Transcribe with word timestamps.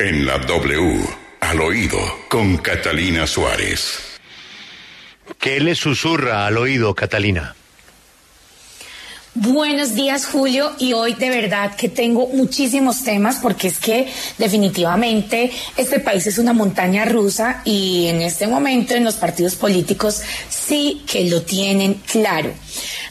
En 0.00 0.24
la 0.24 0.38
W, 0.38 0.98
al 1.40 1.60
oído, 1.60 1.98
con 2.30 2.56
Catalina 2.56 3.26
Suárez. 3.26 3.98
¿Qué 5.38 5.60
le 5.60 5.74
susurra 5.74 6.46
al 6.46 6.56
oído, 6.56 6.94
Catalina? 6.94 7.54
Buenos 9.34 9.94
días, 9.94 10.24
Julio. 10.24 10.72
Y 10.78 10.94
hoy 10.94 11.12
de 11.12 11.28
verdad 11.28 11.76
que 11.76 11.90
tengo 11.90 12.28
muchísimos 12.28 13.04
temas 13.04 13.40
porque 13.42 13.68
es 13.68 13.78
que 13.78 14.10
definitivamente 14.38 15.50
este 15.76 16.00
país 16.00 16.26
es 16.26 16.38
una 16.38 16.54
montaña 16.54 17.04
rusa 17.04 17.60
y 17.66 18.06
en 18.06 18.22
este 18.22 18.46
momento 18.46 18.94
en 18.94 19.04
los 19.04 19.16
partidos 19.16 19.54
políticos 19.54 20.22
sí 20.48 21.02
que 21.06 21.28
lo 21.28 21.42
tienen 21.42 22.00
claro. 22.10 22.54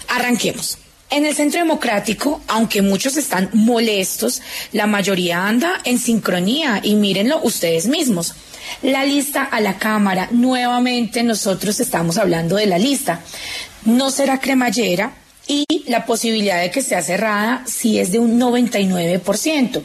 Arranquemos. 0.07 0.78
En 1.11 1.25
el 1.25 1.35
Centro 1.35 1.59
Democrático, 1.59 2.41
aunque 2.47 2.83
muchos 2.83 3.17
están 3.17 3.49
molestos, 3.53 4.41
la 4.73 4.85
mayoría 4.85 5.47
anda 5.47 5.73
en 5.83 5.97
sincronía 5.97 6.81
y 6.83 6.95
mírenlo 6.95 7.39
ustedes 7.41 7.87
mismos. 7.87 8.35
La 8.83 9.05
lista 9.05 9.43
a 9.43 9.59
la 9.59 9.79
Cámara, 9.79 10.27
nuevamente 10.31 11.23
nosotros 11.23 11.79
estamos 11.79 12.19
hablando 12.19 12.57
de 12.57 12.67
la 12.67 12.77
lista. 12.77 13.21
No 13.85 14.11
será 14.11 14.39
cremallera, 14.39 15.13
y 15.49 15.65
la 15.87 16.05
posibilidad 16.05 16.61
de 16.61 16.69
que 16.69 16.83
sea 16.83 17.01
cerrada 17.01 17.63
si 17.65 17.97
es 17.97 18.11
de 18.11 18.19
un 18.19 18.39
99%. 18.39 19.81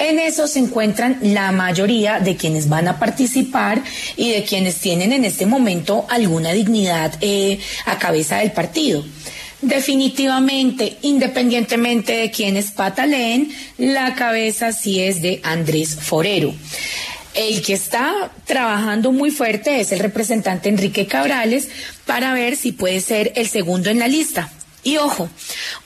En 0.00 0.18
eso 0.18 0.48
se 0.48 0.58
encuentran 0.58 1.18
la 1.22 1.52
mayoría 1.52 2.18
de 2.18 2.36
quienes 2.36 2.68
van 2.68 2.88
a 2.88 2.98
participar 2.98 3.80
y 4.16 4.32
de 4.32 4.42
quienes 4.42 4.80
tienen 4.80 5.12
en 5.12 5.24
este 5.24 5.46
momento 5.46 6.04
alguna 6.10 6.50
dignidad 6.50 7.14
eh, 7.20 7.60
a 7.86 7.96
cabeza 7.96 8.38
del 8.38 8.50
partido. 8.50 9.04
Definitivamente, 9.64 10.98
independientemente 11.00 12.12
de 12.12 12.30
quién 12.30 12.58
es 12.58 12.70
Patalén, 12.70 13.50
la 13.78 14.14
cabeza 14.14 14.72
sí 14.72 15.00
es 15.00 15.22
de 15.22 15.40
Andrés 15.42 15.96
Forero. 15.98 16.54
El 17.32 17.62
que 17.62 17.72
está 17.72 18.30
trabajando 18.44 19.10
muy 19.10 19.30
fuerte 19.30 19.80
es 19.80 19.90
el 19.92 20.00
representante 20.00 20.68
Enrique 20.68 21.06
Cabrales 21.06 21.70
para 22.04 22.34
ver 22.34 22.56
si 22.56 22.72
puede 22.72 23.00
ser 23.00 23.32
el 23.36 23.48
segundo 23.48 23.88
en 23.88 24.00
la 24.00 24.06
lista. 24.06 24.52
Y 24.84 24.98
ojo, 24.98 25.30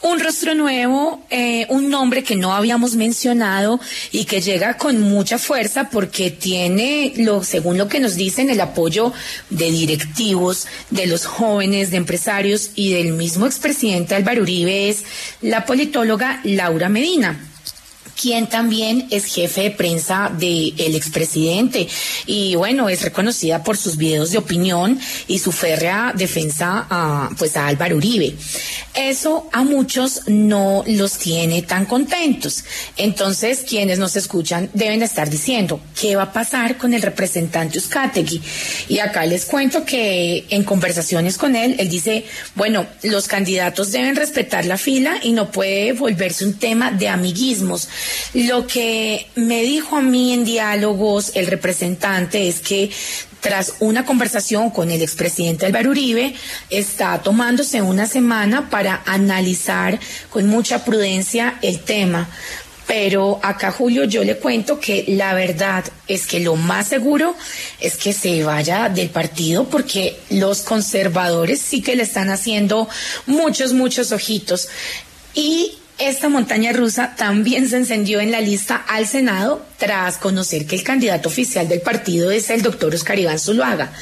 un 0.03 0.19
rostro 0.19 0.57
nuevo, 0.57 1.25
eh, 1.31 1.67
un 1.69 1.89
nombre 1.89 2.25
que 2.25 2.35
no 2.35 2.53
habíamos 2.53 2.97
mencionado 2.97 3.79
y 4.11 4.25
que 4.25 4.41
llega 4.41 4.77
con 4.77 5.01
mucha 5.01 5.39
fuerza 5.39 5.89
porque 5.89 6.33
tiene, 6.33 7.13
lo, 7.17 7.45
según 7.45 7.79
lo 7.79 7.87
que 7.87 8.01
nos 8.01 8.17
dicen, 8.17 8.51
el 8.51 8.61
apoyo 8.61 9.13
de 9.51 9.71
directivos, 9.71 10.67
de 10.91 11.07
los 11.07 11.27
jóvenes, 11.27 11.93
de 11.93 11.97
empresarios 11.97 12.73
y 12.75 12.93
del 12.93 13.13
mismo 13.13 13.47
expresidente 13.47 14.17
Álvaro 14.17 14.43
Uribe, 14.43 14.89
es 14.89 15.05
la 15.43 15.65
politóloga 15.65 16.41
Laura 16.43 16.89
Medina 16.89 17.39
quien 18.21 18.49
también 18.49 19.07
es 19.11 19.27
jefe 19.27 19.63
de 19.63 19.71
prensa 19.71 20.31
del 20.37 20.95
expresidente 20.95 21.89
y 22.27 22.57
bueno, 22.57 22.89
es 22.89 23.03
reconocida 23.03 23.63
por 23.63 23.77
sus 23.77 23.97
videos 23.97 24.33
de 24.33 24.39
opinión 24.39 24.99
y 25.29 25.39
su 25.39 25.53
férrea 25.53 26.13
defensa 26.15 26.87
a, 26.91 27.31
pues 27.39 27.57
a 27.57 27.67
Álvaro 27.67 27.97
Uribe. 27.97 28.35
Eso 28.99 29.49
a 29.53 29.63
muchos 29.63 30.23
no 30.27 30.83
los 30.87 31.19
tiene 31.19 31.63
tan 31.63 31.87
contentos. 31.87 32.65
Entonces, 32.97 33.65
quienes 33.69 34.01
nos 34.01 34.17
escuchan 34.17 34.71
deben 34.75 35.03
estar 35.03 35.31
diciendo, 35.31 35.81
¿qué 35.99 36.17
va 36.17 36.25
a 36.25 36.33
pasar 36.33 36.77
con 36.79 36.93
el 36.93 37.03
representante 37.03 37.79
Uzcategui? 37.79 38.43
Y 38.89 38.99
acá 38.99 39.25
les 39.25 39.45
cuento 39.45 39.85
que 39.85 40.47
en 40.51 40.65
conversaciones 40.65 41.39
con 41.39 41.55
él, 41.55 41.77
él 41.79 41.89
dice, 41.89 42.25
bueno, 42.57 42.87
los 43.05 43.29
candidatos 43.29 43.93
deben 43.93 44.17
respetar 44.17 44.65
la 44.65 44.77
fila 44.79 45.21
y 45.23 45.31
no 45.31 45.53
puede 45.53 45.93
volverse 45.93 46.45
un 46.45 46.59
tema 46.59 46.91
de 46.91 47.09
amiguismos 47.09 47.89
lo 48.35 48.67
que 48.67 49.27
me 49.37 49.63
dijo 49.63 49.97
a 49.97 50.01
mí 50.01 50.33
en 50.33 50.45
diálogos 50.45 51.33
el 51.35 51.47
representante 51.47 52.49
es 52.49 52.61
que 52.61 52.91
tras 53.41 53.75
una 53.81 54.05
conversación 54.05 54.71
con 54.71 54.91
el 54.91 55.03
expresidente 55.03 55.67
Álvaro 55.67 55.91
Uribe, 55.91 56.35
está 56.71 57.19
tomándose 57.23 57.83
una 57.83 58.07
semana 58.07 58.71
para 58.71 59.03
analizar 59.07 59.99
con 60.31 60.47
mucha 60.47 60.85
prudencia 60.85 61.59
el 61.63 61.81
tema. 61.81 62.29
Pero 62.89 63.39
acá, 63.43 63.71
Julio, 63.71 64.05
yo 64.05 64.25
le 64.25 64.39
cuento 64.39 64.81
que 64.81 65.05
la 65.09 65.35
verdad 65.35 65.85
es 66.07 66.27
que 66.27 66.41
lo 66.41 66.57
más 66.57 66.89
seguro 66.89 67.37
es 67.81 67.99
que 67.99 68.15
se 68.15 68.43
vaya 68.43 68.89
del 68.89 69.11
partido 69.11 69.69
porque 69.69 70.19
los 70.31 70.63
conservadores 70.63 71.61
sí 71.61 71.83
que 71.83 71.97
le 71.97 72.05
están 72.05 72.31
haciendo 72.31 72.89
muchos, 73.27 73.75
muchos 73.75 74.11
ojitos. 74.11 74.69
Y 75.35 75.79
esta 75.99 76.29
montaña 76.29 76.73
rusa 76.73 77.15
también 77.17 77.69
se 77.69 77.77
encendió 77.77 78.21
en 78.21 78.31
la 78.31 78.41
lista 78.41 78.77
al 78.77 79.07
Senado 79.07 79.65
tras 79.79 80.17
conocer 80.17 80.67
que 80.67 80.77
el 80.77 80.83
candidato 80.83 81.29
oficial 81.29 81.69
del 81.69 81.81
partido 81.81 82.31
es 82.31 82.51
el 82.51 82.63
doctor 82.63 82.95
Oscar 82.95 83.19
Iván 83.19 83.39
Zuluaga. 83.39 83.93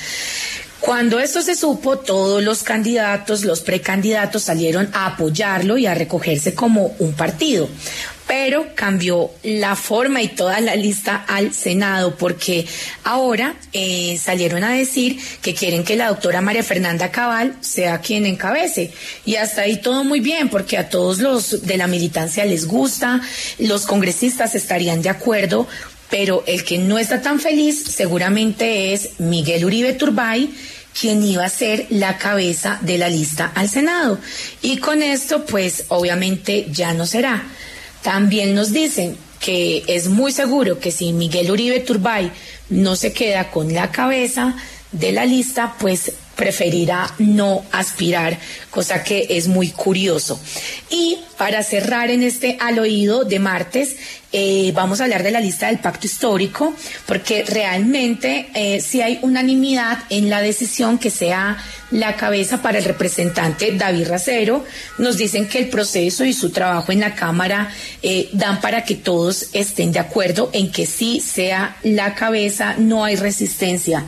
Cuando 0.80 1.18
esto 1.18 1.40
se 1.42 1.56
supo, 1.56 1.98
todos 1.98 2.42
los 2.42 2.62
candidatos, 2.62 3.44
los 3.44 3.60
precandidatos 3.60 4.42
salieron 4.42 4.88
a 4.92 5.06
apoyarlo 5.06 5.78
y 5.78 5.86
a 5.86 5.94
recogerse 5.94 6.54
como 6.54 6.94
un 6.98 7.14
partido 7.14 7.68
pero 8.26 8.75
cambió 8.75 9.31
la 9.42 9.76
forma 9.76 10.20
y 10.20 10.28
toda 10.28 10.60
la 10.60 10.75
lista 10.75 11.25
al 11.28 11.54
Senado 11.54 12.16
porque 12.16 12.66
ahora 13.04 13.54
eh, 13.72 14.19
salieron 14.20 14.64
a 14.64 14.72
decir 14.72 15.19
que 15.42 15.54
quieren 15.54 15.84
que 15.84 15.97
la 15.97 16.09
doctora 16.09 16.41
María 16.41 16.62
Fernanda 16.62 17.10
Cabal 17.10 17.56
sea 17.60 18.00
quien 18.00 18.26
encabece. 18.26 18.92
Y 19.25 19.37
hasta 19.37 19.62
ahí 19.62 19.76
todo 19.76 20.04
muy 20.04 20.20
bien 20.20 20.48
porque 20.48 20.76
a 20.76 20.88
todos 20.88 21.19
los 21.19 21.66
de 21.66 21.76
la 21.76 21.87
militancia 21.87 22.44
les 22.44 22.66
gusta, 22.66 23.20
los 23.59 23.87
congresistas 23.87 24.54
estarían 24.54 25.03
de 25.03 25.10
acuerdo, 25.10 25.69
pero 26.10 26.43
el 26.47 26.64
que 26.64 26.78
no 26.78 26.98
está 26.98 27.22
tan 27.22 27.41
feliz 27.41 27.84
seguramente 27.84 28.93
es 28.93 29.19
Miguel 29.19 29.64
Uribe 29.64 29.93
Turbay 29.93 30.50
quien 30.98 31.22
iba 31.22 31.44
a 31.44 31.50
ser 31.50 31.87
la 31.91 32.16
cabeza 32.16 32.78
de 32.81 32.97
la 32.97 33.10
lista 33.10 33.53
al 33.54 33.69
Senado. 33.69 34.19
Y 34.62 34.78
con 34.78 35.03
esto, 35.03 35.44
pues 35.44 35.84
obviamente 35.88 36.69
ya 36.70 36.94
no 36.94 37.04
será. 37.04 37.44
También 38.06 38.55
nos 38.55 38.72
dicen 38.72 39.17
que 39.41 39.83
es 39.89 40.09
muy 40.09 40.31
seguro 40.31 40.78
que 40.78 40.93
si 40.93 41.12
Miguel 41.12 41.50
Uribe 41.50 41.81
Turbay 41.81 42.31
no 42.69 42.94
se 42.94 43.12
queda 43.12 43.50
con 43.50 43.75
la 43.75 43.91
cabeza 43.91 44.55
de 44.93 45.11
la 45.11 45.25
lista, 45.25 45.75
pues 45.81 46.12
preferirá 46.36 47.12
no 47.19 47.64
aspirar, 47.72 48.38
cosa 48.70 49.02
que 49.02 49.26
es 49.30 49.48
muy 49.48 49.70
curioso. 49.70 50.38
Y 50.91 51.19
para 51.36 51.62
cerrar 51.62 52.10
en 52.10 52.22
este 52.22 52.58
al 52.60 52.78
oído 52.78 53.24
de 53.24 53.38
martes, 53.38 53.97
eh, 54.32 54.70
vamos 54.75 55.00
a 55.00 55.04
hablar 55.04 55.22
de 55.22 55.30
la 55.30 55.41
lista 55.41 55.66
del 55.66 55.78
pacto 55.78 56.06
histórico, 56.06 56.75
porque 57.06 57.42
realmente 57.44 58.48
eh, 58.54 58.80
si 58.80 59.00
hay 59.00 59.19
unanimidad 59.22 59.98
en 60.10 60.28
la 60.28 60.42
decisión 60.42 60.98
que 60.98 61.10
sea 61.10 61.56
la 61.91 62.16
cabeza 62.16 62.62
para 62.62 62.78
el 62.78 62.84
representante 62.84 63.72
David 63.72 64.08
Racero. 64.08 64.64
Nos 64.98 65.16
dicen 65.16 65.48
que 65.48 65.58
el 65.58 65.69
proceso 65.69 66.25
y 66.25 66.32
su 66.32 66.50
trabajo 66.50 66.92
en 66.92 67.00
la 67.00 67.14
Cámara 67.14 67.70
eh, 68.02 68.28
dan 68.32 68.60
para 68.60 68.84
que 68.84 68.96
todos 68.96 69.50
estén 69.52 69.92
de 69.92 70.00
acuerdo 70.00 70.50
en 70.52 70.70
que 70.70 70.86
sí 70.86 71.20
sea 71.20 71.76
la 71.82 72.14
cabeza, 72.14 72.75
no 72.78 73.04
hay 73.04 73.16
resistencia. 73.16 74.04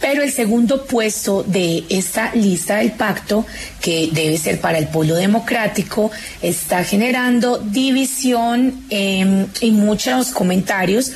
Pero 0.00 0.22
el 0.22 0.30
segundo 0.30 0.84
puesto 0.84 1.42
de 1.42 1.84
esta 1.88 2.34
lista 2.34 2.76
del 2.76 2.92
pacto, 2.92 3.46
que 3.80 4.10
debe 4.12 4.36
ser 4.36 4.60
para 4.60 4.78
el 4.78 4.88
polo 4.88 5.14
democrático, 5.14 6.10
está 6.42 6.84
generando 6.84 7.58
división 7.58 8.84
em, 8.90 9.46
y 9.60 9.70
muchos 9.70 10.32
comentarios, 10.32 11.12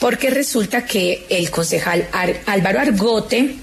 porque 0.00 0.30
resulta 0.30 0.84
que 0.84 1.26
el 1.30 1.50
concejal 1.50 2.08
Álvaro 2.46 2.80
Argote 2.80 3.56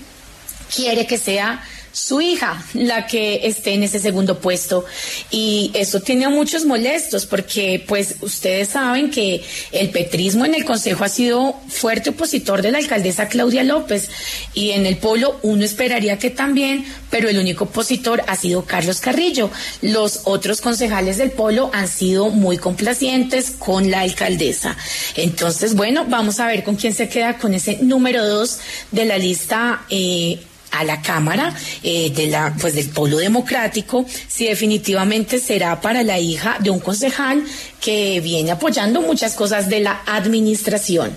quiere 0.74 1.06
que 1.06 1.18
sea 1.18 1.62
su 1.92 2.22
hija 2.22 2.64
la 2.74 3.08
que 3.08 3.48
esté 3.48 3.74
en 3.74 3.84
ese 3.84 4.00
segundo 4.00 4.40
puesto. 4.40 4.86
Y 5.30 5.72
eso 5.74 6.00
tiene 6.00 6.26
a 6.26 6.30
muchos 6.30 6.66
molestos 6.66 7.26
porque 7.26 7.84
pues 7.88 8.16
ustedes 8.22 8.70
saben 8.70 9.12
que 9.12 9.44
el 9.72 9.90
petrismo 9.90 10.46
en 10.46 10.56
el 10.56 10.66
consejo 10.66 11.04
ha 11.04 11.10
sido 11.10 11.56
fuerte 11.68 12.12
opositor 12.12 12.62
de 12.62 12.72
la 12.72 12.78
alcaldesa 12.78 13.28
Claudia 13.28 13.64
López 13.64 14.10
y 14.54 14.72
en 14.72 14.86
el 14.86 14.98
polo 14.98 15.40
uno 15.44 15.64
esperaría 15.64 16.18
que 16.18 16.30
también 16.30 16.86
pero 17.10 17.28
el 17.28 17.38
único 17.38 17.66
opositor 17.66 18.24
ha 18.28 18.36
sido 18.38 18.64
Carlos 18.64 19.02
Carrillo. 19.02 19.50
Los 19.82 20.22
otros 20.24 20.62
concejales 20.62 21.18
del 21.18 21.32
polo 21.32 21.70
han 21.74 21.88
sido 21.88 22.30
muy 22.30 22.58
complacientes 22.58 23.52
con 23.52 23.92
la 23.92 24.02
alcaldesa. 24.02 24.78
Entonces 25.16 25.76
bueno 25.76 26.06
vamos 26.08 26.40
a 26.40 26.48
ver 26.48 26.64
con 26.64 26.76
quién 26.76 26.94
se 26.94 27.10
queda 27.10 27.38
con 27.38 27.54
ese 27.54 27.80
número 27.82 28.26
dos 28.26 28.60
de 28.92 29.06
la 29.06 29.18
lista 29.18 29.86
eh, 29.90 30.40
a 30.72 30.84
la 30.84 31.02
Cámara 31.02 31.56
eh, 31.84 32.12
de 32.12 32.28
la, 32.28 32.56
pues 32.60 32.74
del 32.76 32.90
Polo 32.90 33.18
Democrático, 33.18 34.06
si 34.28 34.48
definitivamente 34.48 35.40
será 35.40 35.82
para 35.82 36.04
la 36.04 36.20
hija 36.20 36.58
de 36.60 36.70
un 36.70 36.80
concejal 36.80 37.44
que 37.80 38.20
viene 38.22 38.52
apoyando 38.52 39.02
muchas 39.02 39.34
cosas 39.34 39.70
de 39.70 39.82
la 39.82 40.02
administración. 40.06 41.16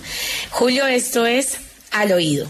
Julio, 0.51 0.85
esto 0.87 1.25
es 1.25 1.57
al 1.91 2.11
oído. 2.11 2.47